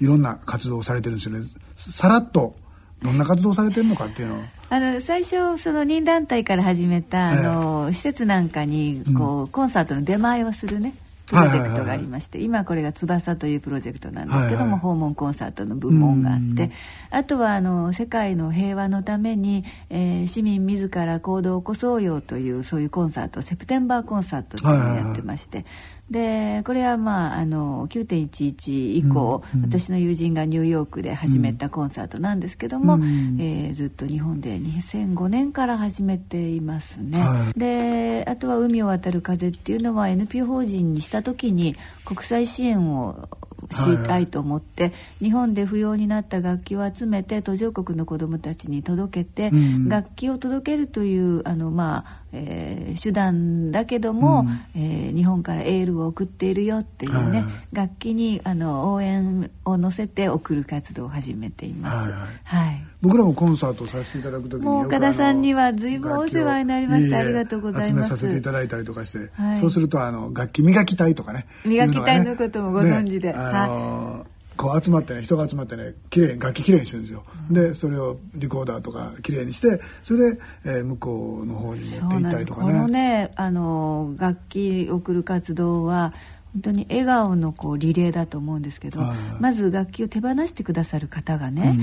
[0.00, 1.46] ー、いろんな活動をされてるんですよね。
[1.76, 2.56] さらっと
[3.02, 10.94] どんな活動されてるのかっていうのあの最初その任団体から始めた、あの施設なんかにこう、うん、コンサートの出前をするね
[11.26, 16.70] プロジェクトがありまして、今これが「翼」というプロジェクトなんですけども、はいはい、訪問コンサートの部門があって
[17.10, 43.28] あとはあの世界の平和のために、えー、市民自ら行動を起こそうよというそういうコンサートセプテンバーコンサートというのをやってまして、はいはいはいでこれはまああの9.11以降、うんうん、私の友人がニューヨークで始めたコンサートなんですけども、うん、えー、ずっと日本で2005年から始めていますね、はい、であとは「海を渡る風」っていうのは NPO 法人にした時に国際支援を
[43.70, 44.92] したいと思って、はい。
[45.24, 62.08] 日本で不要になった楽器を集めて途上国の子どもたちに届けて、うん、楽器を届けるというあの、まあえー、手段だけども、うん、えー、日本からエールを送っているよっていうね、はい楽器にあの応援を乗せて送る活動を始めています。
[62.08, 62.66] はい、はい。
[62.66, 67.18] はい、僕らもコンサートさせていただく時にもう岡田さんには随分お世話になりました。
[67.18, 68.08] ありがとうございます。
[68.08, 71.46] 集めさせていただいたりとかして、はい、そうするとあの楽器磨きたいとかね。
[71.64, 82.72] 磨きたいのこともご存知で、ね、あのーこう集まってね人が集まってね綺麗に楽器綺麗にしてるんですよ、うん、でそれをリコーダーとか綺麗にしてそれで、えー、向こうの方に持っていったりとかね。
[82.72, 86.12] このねあの楽器送る活動は
[86.56, 89.00] 本当に笑顔のこうリレーだと思うんですけど、
[89.40, 91.76] まず楽器を手放してくださる方がね、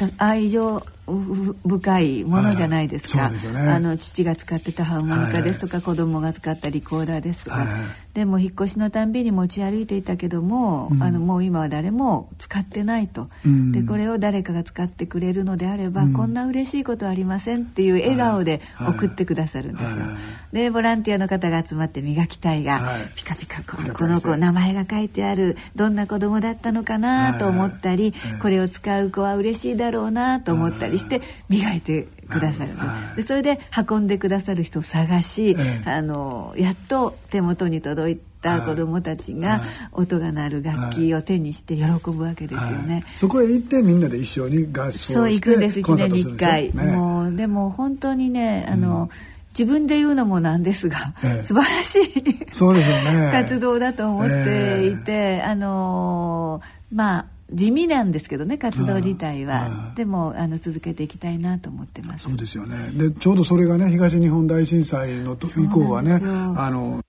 [0.00, 0.84] うん、愛情
[1.66, 7.68] 深いものじゃないですか、すね、あの父が使ってたハーモニカですとか、はい、子供が使ったリコーダーですとか、はい、
[8.14, 19.98] でも引っ越しのたんびに持ち歩いていたけども、うん、あのもう今は誰も使ってないと、うん、でこれを誰かが使ってくれるのであれば、うん、こんな嬉しいことはありませんっていう笑顔で送ってくださるんですよ、
[20.52, 22.80] でボランティアの方が集まって磨きたいが、
[23.14, 32.70] ピカピカこのこの子名前が書いてあるどんな子供だったのかなと思ったり、これを使う子は嬉しいだろうなと思ったりして磨いてくださる、
[33.16, 33.22] で。
[33.22, 39.62] それで運んでくださる人を探し、あのやっと手元に届いた子どもたちが
[39.92, 49.08] 音が鳴る楽器を手にして喜ぶわけですよね、そこへ行ってみんなで一緒に合奏してそう行くんです1年に1回、ね、もうでも本当にねあの、うん
[49.58, 56.62] 自分で言うのもなんですが、ええ、素晴らしいそうですよ、ね、活動だと思っていて、え、あの
[56.92, 59.92] まあ地味なんですけどね活動自体は。
[59.96, 62.28] でもあの続けていきたいなと思ってます。
[62.28, 62.90] そうですよね。
[62.92, 67.00] でちょうどそれがね東日本大震災の以降はねあの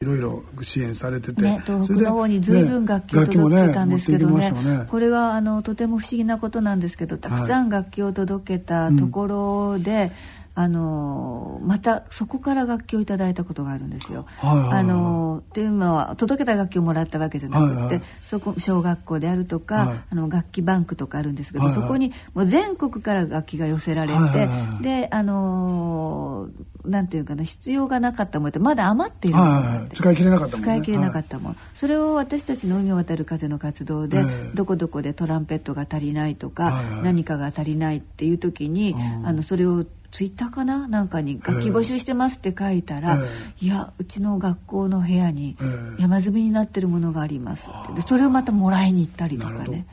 [0.00, 10.12] いろいろ支援されてて、ね、東北の方に随分楽器を届けたんですけどね、ねね、これがあのとても不思議なことなんですけどたくさん楽器を届けたところで、はいうん
[10.54, 14.26] あのまたそこから楽器をいただいたことがあるんですよ。
[14.36, 21.74] はいはいはい、あのっていうのは届けた楽器をもらったわけじゃなくて、はいはい、そこ小学校であるとか、はい、あの楽器バンクとかあるんですけど、はい。
[21.74, 26.48] はい、そこにもう全国から楽器が寄せられて、はいはいはい、であの
[26.84, 34.22] なんていうかな必要がなかったものってまだ余っているものがあって、使い切れなかったもん、ね、使い切れなかったもの、それを私たちの海を渡る風の活動で、
[34.54, 40.86] どこどこでトランペットが足りないとか、何かが足りないっていう時に、あのそれをツイッターかな？
[40.86, 43.18] なんかに楽器募集してますって書いたら、
[43.60, 45.56] いやうちの学校の部屋に
[45.98, 47.94] 山積みになってるものがありますって。
[47.94, 49.86] でそれをまたもらいに行ったりとかね。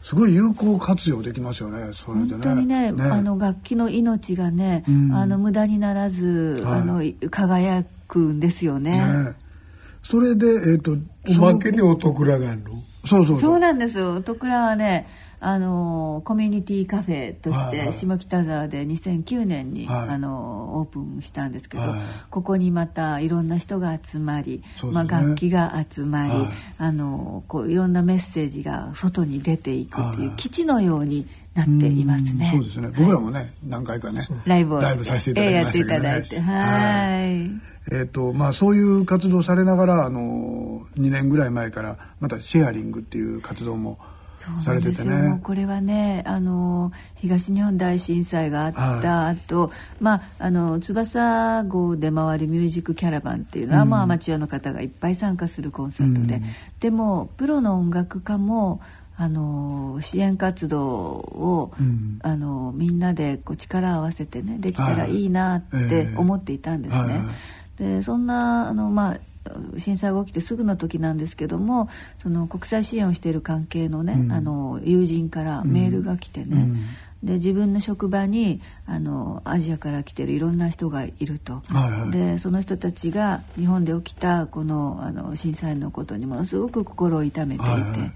[0.00, 2.30] すごい有効活用できますよねそれでね。
[2.32, 9.34] 本当にね、ね、あの楽器の命がね、うん、あの無駄にならず、はい、あの輝くんですよね、ね、
[10.02, 10.98] それでえっ、ー、と
[11.30, 12.82] おまけにお得らがあるの？
[13.06, 13.58] そうそうそう。
[13.58, 14.16] なんですよ。
[14.16, 15.06] お得らはね
[15.44, 32.50] あのコミュニティカフェとして下北沢で2009年に、はい、あのオープンしたんですけど、はい、ここにまたいろんな人が集まり、ね、まあ、楽器が集まり、はい、あのこういろんなメッセージが外に出ていくっていう基地のようになっていますね。
[32.52, 32.88] そうですね。
[32.96, 34.80] 僕らもね、何回かね、ライブを。
[34.80, 36.08] ライブさせていただきましたけどね。
[36.08, 37.74] やっていただいて、はい。
[37.92, 43.98] えーとまあ、そういう活動されながらあの2年ぐらい前からまたシェアリングっていう活動も
[44.34, 45.40] されててね。
[45.42, 49.70] これはねあの東日本大震災があった後、はい、
[50.00, 56.44] まああの翼号で回るミュージックキャラバンっていうのは、うん、まあ、アマチュアの方がいっぱい参加するコンサートで、うん、
[56.80, 58.80] でもプロの音楽家も
[59.16, 65.24] あの支援活動を、うん、あのみんなでこう力を合わせてねできたらい。
[65.24, 67.02] いなって思っていたんですね。
[67.02, 67.12] はい。
[67.80, 69.18] えー、でそんなあの、まあ
[69.78, 71.88] 震災が起きてすぐの時なんですけども
[72.22, 76.46] その国際支援をしている関係のね、うん、あの友人からメールが来てね、
[77.22, 87.70] うん、で自分の職場にあのアジアから来てるいろんな人がいると、はいはい、でその人たちが日本で起きたこのあの震災のことにものすごく心を痛めていて。
[87.70, 88.12] はいはい。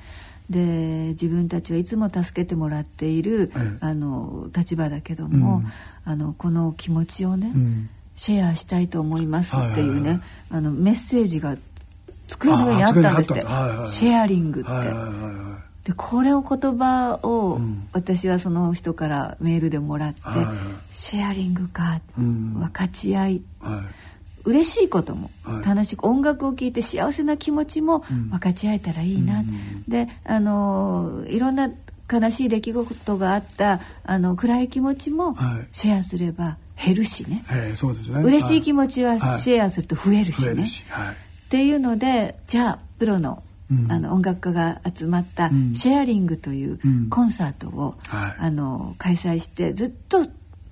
[0.51, 5.67] で自分たちはいつも助けてもらっている、あの立場だけども、うん、
[6.11, 11.57] あのこの気持ちをね、うん、シェアしたいと思いますっていうね、あのメッセージが
[12.26, 13.42] 机の上にあったんですって、
[13.87, 14.70] シェアリングって。
[15.85, 17.61] でこれを言葉を
[17.92, 20.20] 私はその人からメールでもらって、
[20.92, 23.42] シェアリングか、分かち合い、
[24.44, 25.31] 嬉しいことも
[25.64, 29.44] 楽しく、音楽を聴いて幸せな気持ちも分かち合えたらいいな、
[29.87, 31.70] であのいろんな
[32.12, 35.35] 悲しい出来事があったあの暗い気持ちも
[35.70, 38.23] シェアすれば、減るしね,、えー、そうですね。
[38.23, 40.67] 嬉しい気持ちはシェアすると増えるしね。
[40.88, 41.17] はい、っ
[41.49, 43.43] ていうのでじゃあプロの
[43.91, 50.25] あの音楽家が集まったシェアリングというコンサートを、あの開催してずっと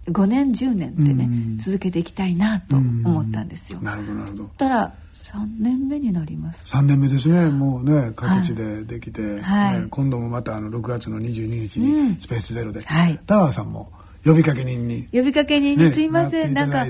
[0.07, 3.81] 5年10年ってね、続けていきたいなと思ったんですよ。
[3.83, 4.45] なるほどなるほど。
[4.57, 6.63] たら3年目になります。
[6.65, 7.51] 3年目ですね。
[7.51, 9.81] もうね各地でできて、はい。
[9.83, 13.91] ね、今度もまたあの6月の22日にスペースゼロで、うんはい、タワーさんも
[14.27, 15.09] 呼びかけ人に。
[15.13, 16.53] 呼びかけ人に、すいません。
[16.53, 16.85] なんか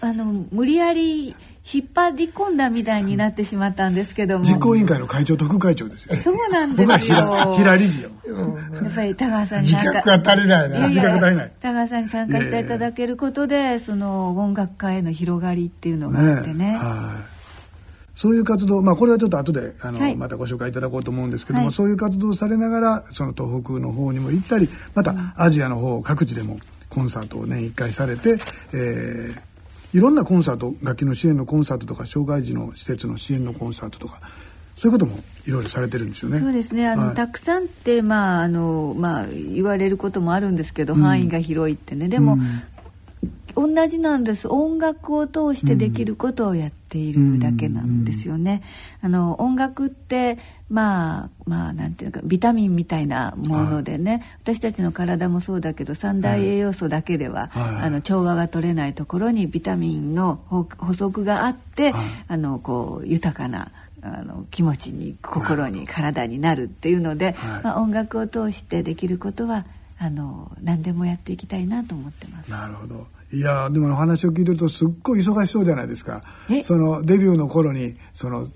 [0.00, 1.36] あの無理やり
[1.72, 4.44] 引っ張り込んだみたいになってしまったんですけども。
[4.44, 7.54] 実行委員会の会長と副会長ですよ、そうなんですよ。
[7.56, 8.10] 平理事よ。
[8.82, 10.88] やっぱり田川さんに自覚が足りないな。
[10.88, 11.52] 自覚足りない。
[11.60, 16.78] 田川さんに参加していただけることでその音楽家への広がりっていうのがあってね、ね
[18.14, 26.58] そういう活動、まあ、これはちょっと後であの、はい、またご紹介いただこうと思うんですけども、はい、そういう活動をされながらその東北の方にも行ったりまたアジアの方各地でも
[26.92, 28.36] コンサートを年1回されて、
[28.72, 34.20] えー、いろんなコンサート楽器の支援のコンサートとか障害児の施設の支援のコンサートとか
[34.76, 36.38] そういうこともいろいろされてるんですよね。
[36.38, 36.88] そうですね。
[36.88, 42.08] あの、はい、たくさんってまああのまあ言われることもあるんですけど、うん、範囲が広いってね。
[42.08, 42.38] でも、
[43.54, 44.48] うん、同じなんです。
[44.48, 48.62] 音楽を通してできることをやっているだけなんですよね。
[49.00, 50.38] あの音楽って
[50.68, 61.92] まあまあなんていうかビタミンみたいなものでね、はい、私たちの体もそうだけど三大栄養素だけでは、はい、あの調和が取れないところにビタミンの補足があって、
[62.28, 63.70] あのこう豊かな
[64.02, 69.64] あの気持ちに心に体になるっていうので、はい、まあ、音楽を通してできることは
[69.98, 72.50] あの何でもやっていきたいなと思ってます。
[72.50, 76.22] なるほどいやでも話を聞いてるとすっごい忙しそうじゃないですか。
[76.64, 78.48] そのデビューの頃にその、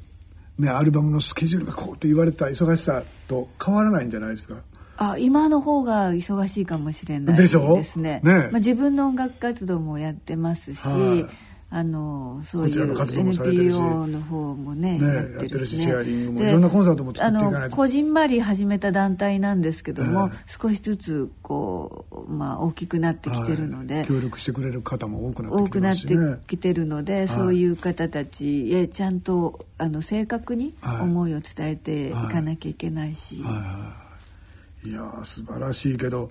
[0.58, 4.62] ね、アルバムのスケジュールがこうって言われた忙しさと変わらないんじゃないですか。
[4.98, 7.56] あ今の方が忙しいかもしれないです
[8.00, 8.20] ね。
[8.22, 17.76] ねまあ、自分の音楽活動もやってますし、はいあのそういう NPO の方もねねやってるしシェアリングもいろんなコンサートも作っていかないと。
[17.76, 33.42] こじんまり始めた団体なんですけども、少しずつこう、まあ、大きくなってきてるので、協力してくれる方も多くなってきてますし、ね、多くなってきてるので、そういう方たちへちゃんとあの正確に思いを伝えていかなきゃいけないし、
[34.84, 34.92] い。
[34.92, 36.30] や素晴らしいけど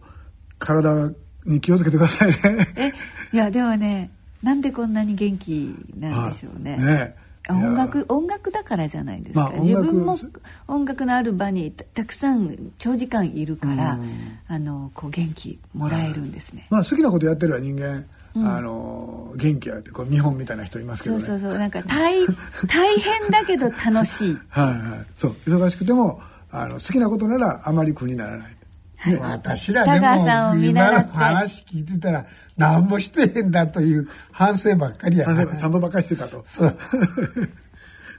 [0.59, 1.11] 体
[1.45, 2.67] に気をつけてくださいね。
[2.77, 2.93] え
[3.33, 4.11] いやでもね
[4.45, 6.77] なんでこんなに元気なんでしょうね。
[6.77, 7.15] ね。
[7.49, 10.15] 音楽音楽だからじゃないですか、まあ、自分も
[10.67, 13.97] 音楽のある場にたくさん長時間いるから、
[14.47, 21.25] あのこう元気もらえるんですね、まあ、好きなことやってるは人間、うん、あの元気やってこう見本みたいな人いますけどね。
[21.25, 21.59] そうそうそう。
[21.59, 22.25] なんか大
[22.67, 24.37] 大変だけど楽しい。
[24.49, 25.05] はいはい。
[25.17, 25.35] そう。
[25.47, 26.21] 忙しくても
[26.51, 28.55] あの好きなことならあまり苦にならない
[29.05, 32.25] ね、私らでも今の話聞いてたら
[32.57, 35.27] 何もしてへんだという反省ばっかりや。
[35.31, 36.45] な散歩ばっかりしてたと。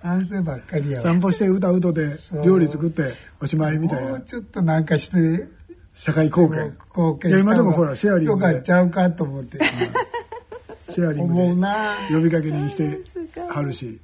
[0.02, 4.10] 反省ばっかりや散歩して歌うとで料理作っておしまいみたいな。
[4.10, 5.48] もうちょっとなんかして
[5.94, 6.76] 社会貢献。
[6.90, 8.46] 貢献今でもほらシェアリングで。
[8.46, 9.58] よかっちゃうかと思って。
[10.90, 13.00] シェアリングで呼びかけにして
[13.48, 14.00] はるし、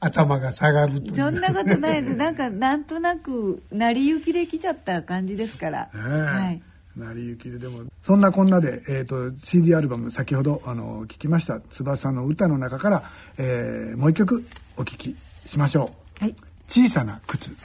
[0.00, 6.62] 頭が下がるとそんなことないでなんかなんとなく成り行きできちゃった感じですから、はい。
[6.96, 13.04] 成り行きででもそんなこんなで、えーと、CD アルバム先ほどあの聞きました翼の歌の中から、
[13.38, 14.44] えー、もう一曲
[14.76, 15.90] お聴きしましょう
[16.20, 16.34] 「はい、
[16.66, 17.56] 小さな靴」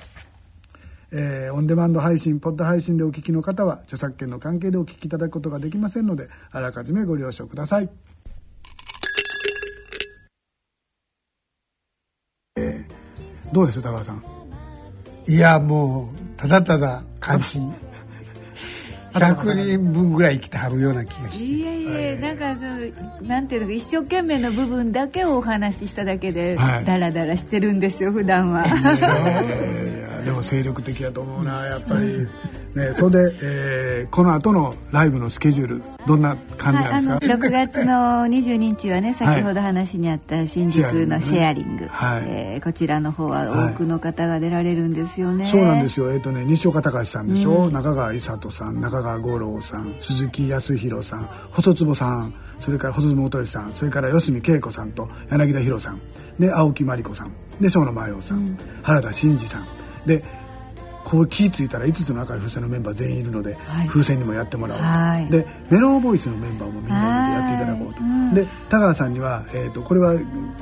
[1.12, 7.90] えー、オンデマンド配信ポッド配信でお聞きの方は著作権の関係でお聞きいただくことができませんのであらかじめご了承ください。
[13.56, 14.22] どうです高橋さん？
[15.28, 17.74] いやもうただただ感心。
[19.14, 21.45] 100人分ぐらい生きてはるような気がして。
[21.45, 22.66] いえいえなんかそ
[23.26, 28.66] なんていうの一生懸命の部分だけをお話ししただけで、はい、ダラダラしてるんですよ普段は。
[28.66, 32.28] いやでも精力的やと思うなやっぱり
[32.76, 37.94] ね、それで、えー、この後のライブのスケジュールどんな感じなんですか、はい、6月の
[38.28, 46.12] 22日はね先ほど話にあった新宿のシェアリング、はい、えー、こちらの方は多くの方が出られるんですよね、はい、そうなんですよ。
[46.12, 56.02] えっ、ー、とね西岡隆さんでしょ、うん、中川伊里さん中川五郎さん鈴木康弘さん細坪さんそれから細坪元さんそれから四隅恵子さんと柳田博さん。
[56.38, 57.32] で青木真理子さん。
[57.62, 59.64] で生野真洋さん、うん、原田真二さん。
[60.06, 60.24] で
[61.06, 68.01] こう気付いたら5つの赤い風船のメンバー全員いるので、はい、風船にもやってもらおうと、はい、でメローボイスのメンバーもみんなでやっていただこうと、
[68.36, 70.16] で田川さんには、えーと、これは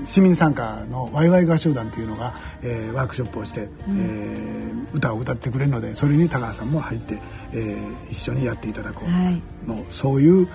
[0.06, 7.20] 市民参加のワイワイ合唱団っていうのが、えー、ワークショップをして、うん、えー、歌を歌ってくれるのでそれに田川さんも入って、
[7.54, 10.50] えー、一緒にやっていただこう、はい、もうそういう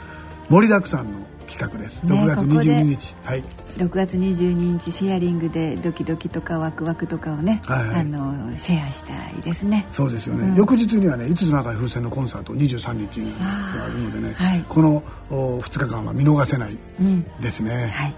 [0.51, 3.17] 盛りだくさんの企画です、ね、6月22日。
[3.25, 3.45] はい。
[3.79, 9.87] 6月22日シェアリングでドキドキとかワクワクとかをね、はいはい、あのシェアしたいですね。
[9.93, 16.79] そうですよね、うん、翌日にはね5つの赤い風船のコンサート23日にあるのでね、はい、このお2日間は見逃せない
[17.41, 18.15] ですね、うんはい、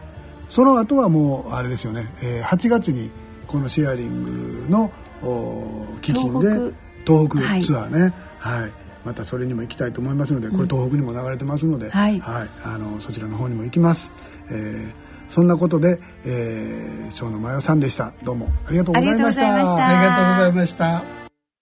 [0.49, 3.11] その後はもうあれですよね、えー、8月に
[3.47, 4.91] このシェアリングの
[5.23, 6.75] お基金で
[7.07, 7.39] 東北。
[7.65, 8.15] ツアーね。
[8.39, 8.73] はい
[9.05, 14.13] またそれにも行きたいと思いますのでこれ東北にも流れてますので、うん、はい、はい、あのそちらの方にも行きます。
[14.49, 18.13] えーそんなことで、えー、小野真代さんでした。
[18.25, 19.55] どうもありがとうございました。
[19.55, 21.20] ありがとうございました。